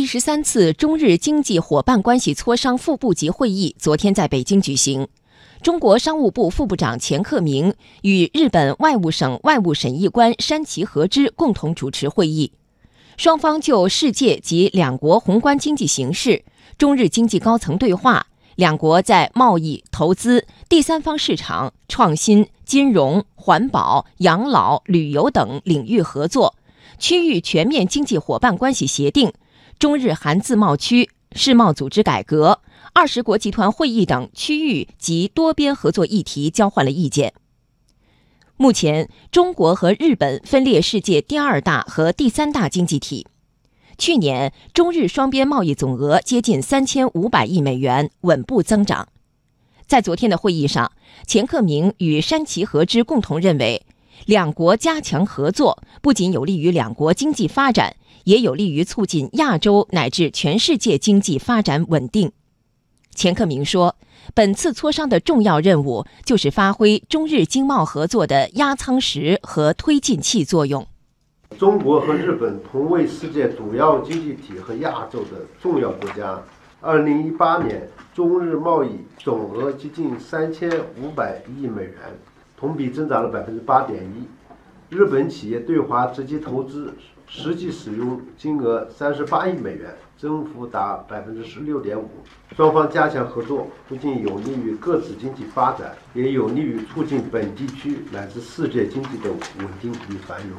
[0.00, 5.06] 第十三次中日经济伙伴关系磋商副部级会议昨天在北京举行，
[5.60, 12.50] 中国商务部副部长钱克明与日本外务省外务审议官山崎和之共同主持会议，
[13.18, 16.46] 双方就世界及两国宏观经济形势、
[16.78, 26.54] 中日经济高层对话、两国在贸易、投资、第三方市场、创新、金融、环保、养老、旅游等领域合作、
[26.98, 29.30] 区域全面经济伙伴关系协定。
[29.80, 32.60] 中日韩自贸区、世贸组织改革、
[32.92, 37.32] 二十国集团会议等区域及多边合作议题交换了意见。
[38.58, 43.26] 目前，中国和日本分列世界第二大和第三大经济体。
[43.96, 49.08] 去年，中日双边贸易总额接近三千五百亿美元，稳步增长。
[49.86, 50.92] 在昨天的会议上，
[51.26, 53.86] 钱克明与山崎和之共同认为，
[54.26, 57.96] 两国加强合作不仅有利于两国经济发展。
[58.24, 62.30] 也有利于促进亚洲乃至全世界经济发展稳定。
[63.14, 63.96] 钱克明说，
[64.34, 70.86] 本次磋商的重要任务就是发挥中日经贸合作的压舱石和推进器作用。
[71.58, 76.40] 中国和日本同为世界主要经济体和亚洲的重要国家。
[76.82, 80.70] 二零一八年，中日贸易总额接近三千
[81.02, 81.94] 五百亿美元，
[82.60, 84.94] 同比增长了百分之八点一。
[84.94, 86.92] 日本企业对华直接投资。
[87.32, 92.08] 实际使用金额三十八亿美元，增幅达百分之十六点五。
[92.56, 100.58] 双方加强合作，不仅有利于各自经济发展，也有利于促进本地区乃至世界经济的稳定与繁荣。